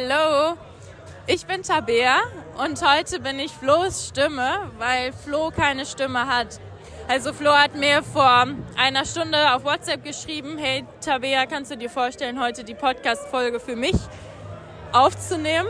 Hallo, 0.00 0.56
ich 1.26 1.44
bin 1.46 1.62
Tabea 1.64 2.18
und 2.64 2.80
heute 2.86 3.18
bin 3.18 3.40
ich 3.40 3.50
Flo's 3.50 4.06
Stimme, 4.08 4.70
weil 4.78 5.12
Flo 5.12 5.50
keine 5.50 5.86
Stimme 5.86 6.28
hat. 6.28 6.60
Also 7.08 7.32
Flo 7.32 7.50
hat 7.52 7.74
mir 7.74 8.04
vor 8.04 8.46
einer 8.76 9.04
Stunde 9.04 9.54
auf 9.54 9.64
WhatsApp 9.64 10.04
geschrieben, 10.04 10.56
hey 10.56 10.84
Tabea, 11.04 11.46
kannst 11.46 11.72
du 11.72 11.76
dir 11.76 11.90
vorstellen, 11.90 12.40
heute 12.40 12.62
die 12.62 12.76
Podcast-Folge 12.76 13.58
für 13.58 13.74
mich 13.74 13.96
aufzunehmen? 14.92 15.68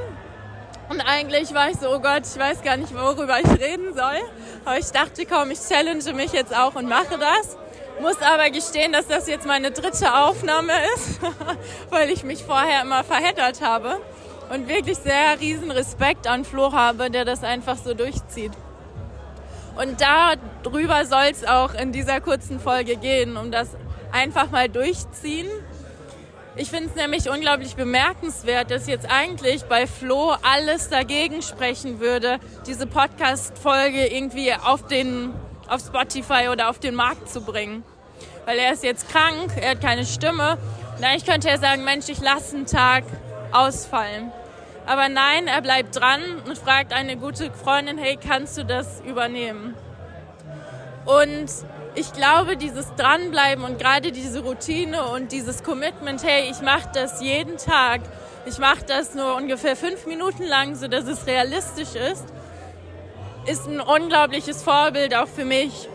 Und 0.91 1.01
eigentlich 1.01 1.55
war 1.55 1.71
ich 1.71 1.79
so, 1.79 1.89
oh 1.89 2.01
Gott, 2.01 2.25
ich 2.27 2.39
weiß 2.39 2.63
gar 2.63 2.77
nicht, 2.77 2.95
worüber 2.95 3.39
ich 3.41 3.61
reden 3.61 3.95
soll. 3.95 4.21
Aber 4.67 4.79
ich 4.79 4.91
dachte, 4.91 5.25
komm, 5.25 5.53
ich 5.53 5.61
challenge 5.61 6.13
mich 6.13 6.33
jetzt 6.33 6.55
auch 6.55 6.75
und 6.75 6.87
mache 6.87 7.19
das. 7.19 7.57
Muss 8.01 8.21
aber 8.21 8.51
gestehen, 8.51 8.93
dass 8.93 9.09
das 9.09 9.27
jetzt 9.27 9.47
meine 9.47 9.71
dritte 9.71 10.15
Aufnahme 10.15 10.73
ist, 10.95 11.19
weil 11.91 12.11
ich 12.11 12.25
mich 12.25 12.45
vorher 12.45 12.83
immer 12.83 13.03
verheddert 13.05 13.61
habe 13.61 14.01
und 14.51 14.69
wirklich 14.69 14.99
sehr 14.99 15.39
riesen 15.41 15.71
Respekt 15.71 16.27
an 16.27 16.45
Flo 16.45 16.73
habe, 16.73 17.11
der 17.11 17.25
das 17.25 17.45
einfach 17.45 17.77
so 17.77 17.95
durchzieht. 17.95 18.53
Und 19.77 20.01
darüber 20.01 21.05
soll 21.05 21.27
es 21.31 21.45
auch 21.45 21.75
in 21.75 21.93
dieser 21.93 22.21
kurzen 22.21 22.59
Folge 22.59 22.97
gehen, 22.97 23.37
um 23.37 23.51
das 23.51 23.69
einfach 24.11 24.51
mal 24.51 24.69
durchziehen. 24.69 25.49
Ich 26.57 26.71
finde 26.71 26.89
es 26.89 26.97
nämlich 26.97 27.31
unglaublich 27.31 27.77
bemerkenswert, 27.77 28.73
dass 28.73 28.89
jetzt 28.89 29.07
eigentlich 29.09 29.65
bei 29.65 29.87
Flo 29.87 30.35
alles 30.43 30.89
dagegen 30.89 31.43
sprechen 31.43 32.01
würde, 32.01 32.41
diese 32.67 32.89
Podcast-Folge 32.89 34.07
irgendwie 34.07 34.53
auf 34.53 34.85
den 34.89 35.33
auf 35.69 35.83
Spotify 35.83 36.49
oder 36.51 36.71
auf 36.71 36.79
den 36.79 36.95
Markt 36.95 37.29
zu 37.29 37.43
bringen. 37.43 37.85
Weil 38.47 38.59
er 38.59 38.73
ist 38.73 38.83
jetzt 38.83 39.09
krank, 39.11 39.53
er 39.61 39.73
hat 39.73 39.81
keine 39.81 40.07
Stimme. 40.07 40.59
Und 40.97 41.05
eigentlich 41.05 41.27
könnte 41.27 41.49
er 41.51 41.59
sagen, 41.59 41.85
Mensch, 41.85 42.09
ich 42.09 42.21
lasse 42.21 42.57
einen 42.57 42.67
Tag 42.67 43.05
ausfallen. 43.53 44.33
Aber 44.89 45.11
nein, 45.11 45.49
er 45.49 45.61
bleibt 45.61 46.01
dran 46.01 46.23
und 46.47 46.57
fragt 46.57 46.95
eine 46.95 47.19
gute 47.19 47.53
Freundin, 47.53 47.99
hey, 47.99 48.17
kannst 48.17 48.57
du 48.57 48.65
das 48.65 49.03
übernehmen? 49.03 49.75
Und 51.05 51.51
ich 51.95 52.11
glaube, 52.15 52.57
dieses 52.57 52.95
Dranbleiben 52.95 53.65
und 53.65 53.79
gerade 53.79 54.13
diese 54.13 54.41
Routine 54.41 55.05
und 55.09 55.31
dieses 55.31 55.63
Commitment, 55.63 56.25
hey, 56.25 56.51
ich 56.51 56.63
mache 56.63 56.89
das 56.95 57.21
jeden 57.21 57.59
Tag, 57.59 58.01
ich 58.47 58.57
mache 58.57 58.83
das 58.87 59.15
nur 59.15 59.37
ungefähr 59.37 59.77
fünf 59.77 60.07
Minuten 60.07 60.45
lang, 60.45 60.75
sodass 60.75 61.05
es 61.05 61.27
realistisch 61.27 61.95
ist, 61.95 62.25
ist 63.45 63.67
ein 63.67 63.81
unglaubliches 63.81 64.63
Vorbild 64.63 65.15
auch 65.15 65.29
für 65.29 65.45
mich. 65.45 65.87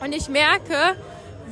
Und 0.00 0.14
ich 0.14 0.30
merke, 0.30 0.96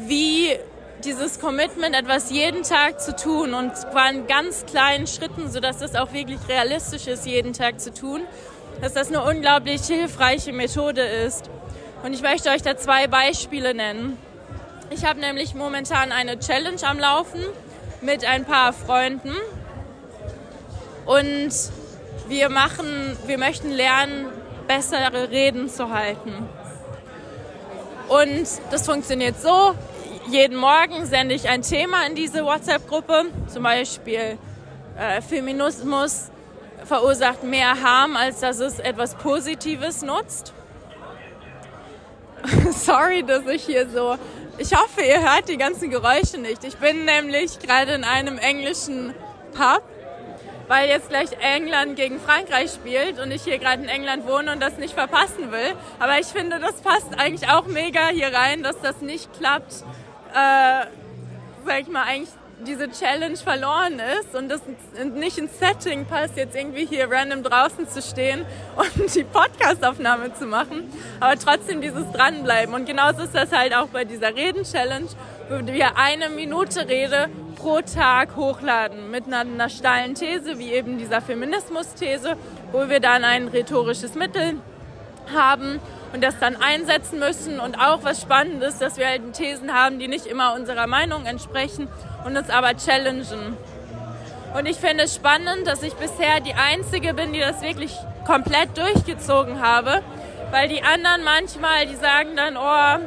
wie 0.07 0.57
dieses 1.05 1.39
Commitment, 1.41 1.95
etwas 1.95 2.31
jeden 2.31 2.63
Tag 2.63 3.01
zu 3.01 3.15
tun 3.15 3.55
und 3.55 3.77
zwar 3.77 4.11
in 4.11 4.27
ganz 4.27 4.67
kleinen 4.67 5.07
Schritten, 5.07 5.51
sodass 5.51 5.79
das 5.79 5.95
auch 5.95 6.13
wirklich 6.13 6.39
realistisch 6.49 7.07
ist, 7.07 7.27
jeden 7.27 7.53
Tag 7.53 7.81
zu 7.81 7.93
tun, 7.93 8.23
dass 8.81 8.95
das 8.95 9.09
eine 9.09 9.23
unglaublich 9.23 9.83
hilfreiche 9.83 10.53
Methode 10.53 11.03
ist. 11.03 11.51
Und 12.03 12.13
ich 12.13 12.23
möchte 12.23 12.51
euch 12.51 12.63
da 12.63 12.77
zwei 12.77 13.07
Beispiele 13.07 13.75
nennen. 13.75 14.19
Ich 14.91 15.05
habe 15.05 15.21
nämlich 15.21 15.55
momentan 15.55 16.13
eine 16.13 16.39
Challenge 16.39 16.83
am 16.83 16.99
Laufen 16.99 17.41
mit 18.01 18.25
ein 18.25 18.45
paar 18.45 18.73
Freunden 18.73 19.35
und 21.07 21.51
wir 22.29 22.49
machen, 22.49 23.17
wir 23.27 23.39
möchten 23.39 23.71
lernen, 23.71 24.27
bessere 24.67 25.31
Reden 25.31 25.69
zu 25.69 25.93
halten. 25.93 26.49
Und 28.09 28.47
das 28.71 28.87
funktioniert 28.87 29.41
so. 29.41 29.75
Jeden 30.29 30.57
Morgen 30.57 31.07
sende 31.07 31.37
ich 31.37 31.49
ein 31.49 31.63
Thema 31.63 32.05
in 32.07 32.17
diese 32.17 32.45
WhatsApp-Gruppe, 32.45 33.27
zum 33.47 33.63
Beispiel 33.63 34.39
äh, 34.99 35.21
Feminismus 35.23 36.31
verursacht 36.85 37.45
mehr 37.45 37.81
Harm, 37.81 38.17
als 38.17 38.41
dass 38.41 38.59
es 38.59 38.81
etwas 38.81 39.15
Positives 39.15 40.03
nutzt. 40.03 40.53
Sorry, 42.71 43.23
dass 43.23 43.47
ich 43.47 43.67
hier 43.67 43.89
so. 43.89 44.17
Ich 44.59 44.75
hoffe, 44.75 45.03
ihr 45.03 45.21
hört 45.21 45.49
die 45.49 45.59
ganzen 45.59 45.91
Geräusche 45.91 46.39
nicht. 46.39 46.65
Ich 46.65 46.77
bin 46.79 47.05
nämlich 47.05 47.61
gerade 47.61 47.93
in 47.93 48.03
einem 48.03 48.39
englischen 48.39 49.15
Pub 49.55 49.83
weil 50.69 50.89
jetzt 50.89 51.11
gleich 51.11 51.31
England 51.41 51.97
gegen 51.97 52.19
Frankreich 52.21 52.73
spielt 52.73 53.21
und 53.21 53.31
ich 53.31 53.45
hier 53.45 53.59
gerade 53.59 53.83
in 53.83 53.89
England 53.89 54.27
wohne 54.27 54.53
und 54.53 54.61
das 54.61 54.79
nicht 54.79 54.95
verpassen 54.95 55.53
will. 55.53 55.75
Aber 55.99 56.19
ich 56.19 56.27
finde, 56.27 56.59
das 56.59 56.81
passt 56.81 57.19
eigentlich 57.19 57.49
auch 57.49 57.67
mega 57.67 58.09
hier 58.09 58.33
rein, 58.33 58.63
dass 58.63 58.81
das 58.81 59.01
nicht 59.01 59.33
klappt, 59.39 59.85
äh, 60.37 60.87
sag 61.65 61.81
ich 61.81 61.89
mal, 61.89 62.03
eigentlich 62.03 62.31
diese 62.67 62.91
Challenge 62.91 63.37
verloren 63.37 64.01
ist 64.21 64.35
und 64.35 64.49
das 64.49 64.61
nicht 65.15 65.37
ins 65.39 65.59
Setting 65.59 66.07
passt, 66.07 66.37
jetzt 66.37 66.57
irgendwie 66.57 66.87
hier 66.87 67.11
random 67.11 67.43
draußen 67.43 67.89
zu 67.89 68.01
stehen 68.01 68.45
und 68.77 69.15
die 69.15 69.25
Podcastaufnahme 69.25 70.35
zu 70.35 70.47
machen, 70.47 70.91
aber 71.21 71.39
trotzdem 71.39 71.81
dieses 71.81 72.11
Dranbleiben. 72.13 72.75
Und 72.75 72.87
genauso 72.87 73.23
ist 73.23 73.35
das 73.35 73.53
halt 73.53 73.75
auch 73.75 73.89
bei 73.89 74.05
dieser 74.05 74.35
Reden-Challenge, 74.35 75.09
wo 75.49 75.67
wir 75.67 75.97
eine 75.97 76.29
Minute 76.31 76.89
Rede 76.89 77.29
pro 77.57 77.81
Tag 77.81 78.37
hochladen 78.37 79.11
mit 79.11 79.27
einer, 79.27 79.41
einer 79.41 79.69
steilen 79.69 80.15
These, 80.15 80.59
wie 80.59 80.73
eben 80.73 80.99
dieser 80.99 81.21
Feminismus-These, 81.21 82.37
wo 82.73 82.89
wir 82.89 83.01
dann 83.01 83.25
ein 83.25 83.49
rhetorisches 83.49 84.15
Mittel 84.15 84.55
haben 85.35 85.81
und 86.13 86.23
das 86.23 86.39
dann 86.39 86.57
einsetzen 86.57 87.19
müssen. 87.19 87.61
Und 87.61 87.77
auch 87.77 88.03
was 88.03 88.21
spannend 88.21 88.63
ist, 88.63 88.81
dass 88.81 88.97
wir 88.97 89.07
halt 89.07 89.33
Thesen 89.35 89.73
haben, 89.73 89.99
die 89.99 90.09
nicht 90.09 90.27
immer 90.27 90.55
unserer 90.55 90.87
Meinung 90.87 91.27
entsprechen 91.27 91.89
und 92.25 92.37
uns 92.37 92.51
aber 92.51 92.77
challengen. 92.77 93.57
Und 94.57 94.67
ich 94.67 94.77
finde 94.77 95.05
es 95.05 95.15
spannend, 95.15 95.67
dass 95.67 95.83
ich 95.83 95.95
bisher 95.95 96.41
die 96.41 96.55
Einzige 96.55 97.13
bin, 97.13 97.33
die 97.33 97.41
das 97.41 97.61
wirklich 97.61 97.95
komplett 98.27 98.77
durchgezogen 98.79 99.61
habe, 99.61 100.03
weil 100.51 100.69
die 100.69 100.83
anderen 100.83 101.23
manchmal, 101.25 101.87
die 101.87 101.97
sagen 101.97 102.37
dann, 102.37 102.57
oh, 102.57 103.07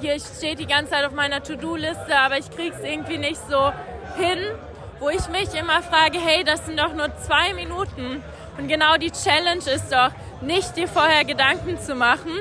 hier 0.00 0.18
steht 0.18 0.58
die 0.58 0.66
ganze 0.66 0.92
Zeit 0.92 1.04
auf 1.04 1.12
meiner 1.12 1.42
To-Do-Liste, 1.42 2.16
aber 2.18 2.38
ich 2.38 2.50
kriege 2.50 2.74
es 2.74 2.82
irgendwie 2.82 3.18
nicht 3.18 3.40
so 3.48 3.72
hin, 4.16 4.38
wo 4.98 5.10
ich 5.10 5.28
mich 5.28 5.54
immer 5.54 5.82
frage, 5.82 6.18
hey, 6.18 6.44
das 6.44 6.66
sind 6.66 6.78
doch 6.78 6.94
nur 6.94 7.14
zwei 7.18 7.54
Minuten. 7.54 8.22
Und 8.58 8.68
genau 8.68 8.96
die 8.96 9.10
Challenge 9.10 9.64
ist 9.64 9.92
doch, 9.92 10.10
nicht 10.42 10.76
dir 10.76 10.88
vorher 10.88 11.24
Gedanken 11.24 11.78
zu 11.78 11.94
machen, 11.94 12.32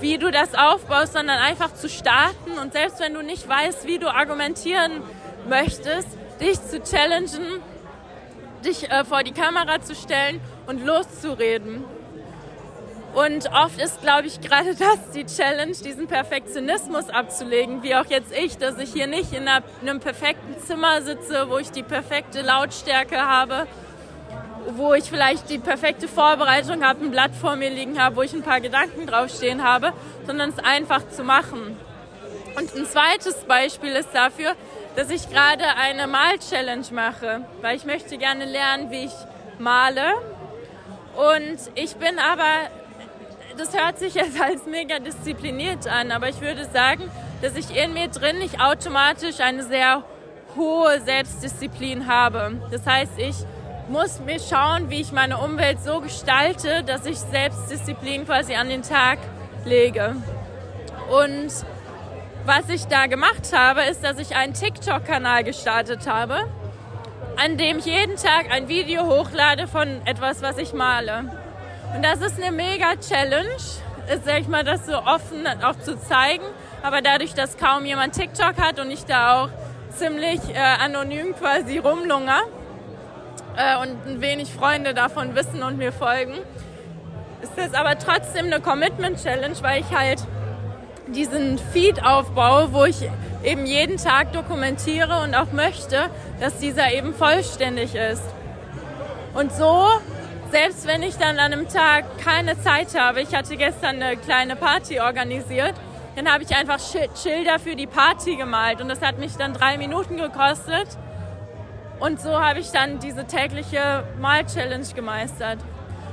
wie 0.00 0.18
du 0.18 0.30
das 0.30 0.54
aufbaust, 0.54 1.14
sondern 1.14 1.38
einfach 1.38 1.74
zu 1.74 1.88
starten 1.88 2.58
und 2.60 2.72
selbst 2.72 3.00
wenn 3.00 3.14
du 3.14 3.22
nicht 3.22 3.48
weißt, 3.48 3.86
wie 3.86 3.98
du 3.98 4.08
argumentieren 4.08 5.02
möchtest, 5.48 6.08
dich 6.40 6.62
zu 6.62 6.80
challengen, 6.82 7.60
dich 8.64 8.90
äh, 8.90 9.04
vor 9.04 9.22
die 9.22 9.32
Kamera 9.32 9.80
zu 9.80 9.94
stellen 9.94 10.40
und 10.66 10.84
loszureden. 10.84 11.84
Und 13.14 13.50
oft 13.52 13.80
ist, 13.80 14.02
glaube 14.02 14.26
ich, 14.28 14.40
gerade 14.40 14.74
das 14.78 15.10
die 15.14 15.24
Challenge, 15.24 15.72
diesen 15.72 16.06
Perfektionismus 16.06 17.08
abzulegen, 17.08 17.82
wie 17.82 17.94
auch 17.94 18.06
jetzt 18.06 18.32
ich, 18.36 18.58
dass 18.58 18.78
ich 18.78 18.92
hier 18.92 19.06
nicht 19.06 19.32
in 19.32 19.48
einem 19.48 20.00
perfekten 20.00 20.60
Zimmer 20.64 21.02
sitze, 21.02 21.48
wo 21.48 21.58
ich 21.58 21.70
die 21.70 21.82
perfekte 21.82 22.42
Lautstärke 22.42 23.18
habe, 23.18 23.66
wo 24.76 24.94
ich 24.94 25.04
vielleicht 25.04 25.50
die 25.50 25.58
perfekte 25.58 26.08
Vorbereitung 26.08 26.84
habe, 26.84 27.04
ein 27.04 27.10
Blatt 27.10 27.32
vor 27.34 27.56
mir 27.56 27.70
liegen 27.70 28.02
habe, 28.02 28.16
wo 28.16 28.22
ich 28.22 28.32
ein 28.32 28.42
paar 28.42 28.60
Gedanken 28.60 29.06
draufstehen 29.06 29.62
habe, 29.62 29.92
sondern 30.26 30.50
es 30.50 30.58
einfach 30.58 31.08
zu 31.08 31.24
machen. 31.24 31.76
Und 32.56 32.74
ein 32.74 32.86
zweites 32.86 33.44
Beispiel 33.44 33.92
ist 33.92 34.10
dafür, 34.12 34.54
dass 34.96 35.10
ich 35.10 35.28
gerade 35.30 35.64
eine 35.76 36.06
Mal-Challenge 36.06 36.86
mache, 36.92 37.42
weil 37.60 37.76
ich 37.76 37.84
möchte 37.84 38.18
gerne 38.18 38.44
lernen, 38.44 38.90
wie 38.90 39.04
ich 39.04 39.12
male. 39.58 40.14
Und 41.14 41.58
ich 41.74 41.96
bin 41.96 42.18
aber 42.18 42.68
das 43.58 43.76
hört 43.76 43.98
sich 43.98 44.14
jetzt 44.14 44.40
als 44.40 44.66
mega 44.66 45.00
diszipliniert 45.00 45.88
an, 45.88 46.12
aber 46.12 46.28
ich 46.28 46.40
würde 46.40 46.64
sagen, 46.66 47.10
dass 47.42 47.56
ich 47.56 47.76
in 47.76 47.92
mir 47.92 48.08
drin 48.08 48.38
nicht 48.38 48.60
automatisch 48.60 49.40
eine 49.40 49.64
sehr 49.64 50.04
hohe 50.56 51.00
Selbstdisziplin 51.00 52.06
habe. 52.06 52.60
Das 52.70 52.86
heißt, 52.86 53.12
ich 53.18 53.34
muss 53.88 54.20
mir 54.20 54.38
schauen, 54.38 54.90
wie 54.90 55.00
ich 55.00 55.12
meine 55.12 55.38
Umwelt 55.38 55.80
so 55.82 56.00
gestalte, 56.00 56.84
dass 56.84 57.06
ich 57.06 57.18
Selbstdisziplin 57.18 58.26
quasi 58.26 58.54
an 58.54 58.68
den 58.68 58.82
Tag 58.82 59.18
lege. 59.64 60.16
Und 61.10 61.50
was 62.44 62.68
ich 62.68 62.86
da 62.86 63.06
gemacht 63.06 63.52
habe, 63.54 63.82
ist, 63.82 64.04
dass 64.04 64.18
ich 64.18 64.36
einen 64.36 64.54
TikTok-Kanal 64.54 65.44
gestartet 65.44 66.06
habe, 66.06 66.48
an 67.36 67.56
dem 67.56 67.78
ich 67.78 67.86
jeden 67.86 68.16
Tag 68.16 68.50
ein 68.50 68.68
Video 68.68 69.06
hochlade 69.06 69.66
von 69.66 70.02
etwas, 70.06 70.42
was 70.42 70.58
ich 70.58 70.72
male. 70.72 71.30
Und 71.94 72.04
das 72.04 72.20
ist 72.20 72.40
eine 72.42 72.52
mega 72.52 72.96
Challenge, 72.96 73.54
ist, 73.54 74.24
sag 74.24 74.40
ich 74.40 74.48
mal, 74.48 74.64
das 74.64 74.86
so 74.86 74.98
offen 74.98 75.46
auch 75.62 75.78
zu 75.78 75.98
zeigen. 75.98 76.44
Aber 76.82 77.00
dadurch, 77.00 77.34
dass 77.34 77.56
kaum 77.56 77.84
jemand 77.86 78.14
TikTok 78.14 78.58
hat 78.58 78.78
und 78.80 78.90
ich 78.90 79.04
da 79.04 79.44
auch 79.44 79.48
ziemlich 79.90 80.40
äh, 80.54 80.58
anonym 80.58 81.34
quasi 81.34 81.78
rumlunger 81.78 82.42
äh, 83.58 83.76
und 83.76 84.20
wenig 84.20 84.52
Freunde 84.52 84.94
davon 84.94 85.34
wissen 85.34 85.62
und 85.62 85.78
mir 85.78 85.92
folgen, 85.92 86.34
ist 87.42 87.52
das 87.56 87.74
aber 87.74 87.98
trotzdem 87.98 88.46
eine 88.46 88.60
Commitment-Challenge, 88.60 89.56
weil 89.62 89.80
ich 89.80 89.96
halt 89.96 90.20
diesen 91.08 91.58
Feed 91.58 92.04
aufbaue, 92.04 92.72
wo 92.72 92.84
ich 92.84 93.08
eben 93.42 93.66
jeden 93.66 93.96
Tag 93.96 94.32
dokumentiere 94.32 95.22
und 95.22 95.34
auch 95.34 95.52
möchte, 95.52 96.10
dass 96.40 96.58
dieser 96.58 96.92
eben 96.92 97.14
vollständig 97.14 97.94
ist. 97.94 98.24
Und 99.34 99.52
so, 99.52 99.86
selbst 100.50 100.86
wenn 100.86 101.02
ich 101.02 101.16
dann 101.16 101.38
an 101.38 101.52
einem 101.52 101.68
Tag 101.68 102.04
keine 102.18 102.60
Zeit 102.60 102.98
habe, 102.98 103.20
ich 103.20 103.34
hatte 103.34 103.56
gestern 103.56 104.02
eine 104.02 104.16
kleine 104.16 104.56
Party 104.56 105.00
organisiert, 105.00 105.74
dann 106.16 106.32
habe 106.32 106.42
ich 106.42 106.54
einfach 106.54 106.78
Schilder 106.80 107.58
für 107.58 107.76
die 107.76 107.86
Party 107.86 108.36
gemalt 108.36 108.80
und 108.80 108.88
das 108.88 109.00
hat 109.00 109.18
mich 109.18 109.36
dann 109.36 109.54
drei 109.54 109.78
Minuten 109.78 110.16
gekostet. 110.16 110.88
Und 112.00 112.20
so 112.20 112.40
habe 112.40 112.60
ich 112.60 112.70
dann 112.70 113.00
diese 113.00 113.26
tägliche 113.26 114.04
Mal-Challenge 114.20 114.86
gemeistert. 114.94 115.58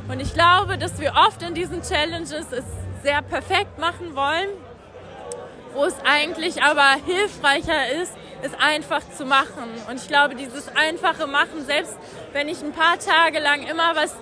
Und 0.07 0.19
ich 0.19 0.33
glaube, 0.33 0.77
dass 0.77 0.99
wir 0.99 1.13
oft 1.27 1.41
in 1.43 1.53
diesen 1.53 1.81
Challenges 1.83 2.51
es 2.51 2.65
sehr 3.03 3.21
perfekt 3.21 3.77
machen 3.77 4.15
wollen, 4.15 4.49
wo 5.73 5.85
es 5.85 5.95
eigentlich 6.03 6.63
aber 6.63 6.95
hilfreicher 7.05 7.91
ist, 8.01 8.13
es 8.41 8.51
einfach 8.59 9.01
zu 9.15 9.25
machen. 9.25 9.69
Und 9.89 9.99
ich 9.99 10.07
glaube, 10.07 10.35
dieses 10.35 10.69
einfache 10.75 11.27
Machen, 11.27 11.65
selbst 11.65 11.95
wenn 12.33 12.47
ich 12.47 12.61
ein 12.63 12.71
paar 12.71 12.97
Tage 12.97 13.39
lang 13.39 13.63
immer 13.63 13.95
was 13.95 14.15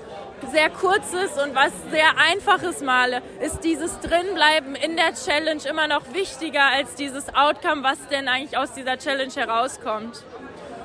sehr 0.51 0.69
kurzes 0.69 1.31
und 1.41 1.55
was 1.55 1.71
sehr 1.91 2.17
einfaches 2.17 2.81
male, 2.81 3.21
ist 3.39 3.63
dieses 3.63 3.99
Drinbleiben 3.99 4.75
in 4.75 4.97
der 4.97 5.13
Challenge 5.13 5.61
immer 5.69 5.87
noch 5.87 6.13
wichtiger 6.13 6.63
als 6.63 6.95
dieses 6.95 7.33
Outcome, 7.33 7.83
was 7.83 7.97
denn 8.09 8.27
eigentlich 8.27 8.57
aus 8.57 8.73
dieser 8.73 8.97
Challenge 8.97 9.33
herauskommt. 9.33 10.23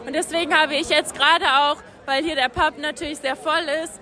Und 0.08 0.14
deswegen 0.14 0.58
habe 0.58 0.74
ich 0.74 0.88
jetzt 0.88 1.14
gerade 1.14 1.44
auch, 1.44 1.76
weil 2.06 2.24
hier 2.24 2.34
der 2.34 2.48
Pub 2.48 2.78
natürlich 2.78 3.18
sehr 3.18 3.36
voll 3.36 3.60
ist, 3.84 4.00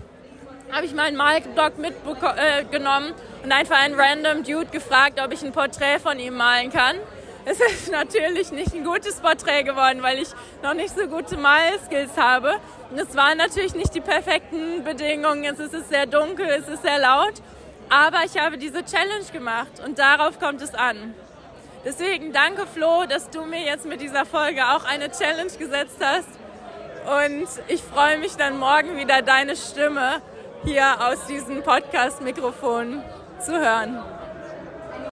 habe 0.70 0.86
ich 0.86 0.94
meinen 0.94 1.16
Malblock 1.16 1.78
mitgenommen 1.78 3.08
äh, 3.08 3.44
und 3.44 3.50
einfach 3.50 3.76
einen 3.80 3.96
random 3.96 4.44
Dude 4.44 4.66
gefragt, 4.66 5.20
ob 5.20 5.32
ich 5.32 5.42
ein 5.42 5.50
Porträt 5.50 5.98
von 5.98 6.16
ihm 6.20 6.36
malen 6.36 6.70
kann. 6.70 6.94
Es 7.44 7.58
ist 7.58 7.90
natürlich 7.90 8.52
nicht 8.52 8.72
ein 8.72 8.84
gutes 8.84 9.16
Porträt 9.16 9.64
geworden, 9.64 10.00
weil 10.00 10.20
ich 10.20 10.28
noch 10.62 10.74
nicht 10.74 10.94
so 10.96 11.08
gute 11.08 11.36
Malskills 11.36 12.16
habe. 12.16 12.54
Und 12.92 13.00
es 13.00 13.16
waren 13.16 13.38
natürlich 13.38 13.74
nicht 13.74 13.92
die 13.92 14.00
perfekten 14.00 14.84
Bedingungen. 14.84 15.42
Es 15.42 15.58
ist 15.58 15.88
sehr 15.88 16.06
dunkel, 16.06 16.46
es 16.46 16.68
ist 16.68 16.82
sehr 16.82 17.00
laut. 17.00 17.34
Aber 17.88 18.18
ich 18.24 18.40
habe 18.40 18.58
diese 18.58 18.84
Challenge 18.84 19.26
gemacht 19.32 19.82
und 19.84 19.98
darauf 19.98 20.38
kommt 20.38 20.62
es 20.62 20.72
an. 20.72 21.16
Deswegen 21.86 22.32
danke 22.32 22.66
Flo, 22.66 23.04
dass 23.08 23.30
du 23.30 23.44
mir 23.44 23.60
jetzt 23.60 23.86
mit 23.86 24.00
dieser 24.00 24.26
Folge 24.26 24.60
auch 24.70 24.84
eine 24.84 25.08
Challenge 25.08 25.52
gesetzt 25.56 25.98
hast. 26.00 26.28
Und 27.06 27.46
ich 27.68 27.80
freue 27.80 28.18
mich 28.18 28.34
dann 28.34 28.58
morgen 28.58 28.96
wieder 28.96 29.22
deine 29.22 29.54
Stimme 29.54 30.20
hier 30.64 30.96
aus 31.00 31.26
diesem 31.26 31.62
Podcast-Mikrofon 31.62 33.04
zu 33.38 33.52
hören. 33.52 34.02